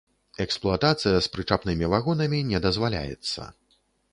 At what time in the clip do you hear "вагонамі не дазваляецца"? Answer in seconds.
1.93-3.41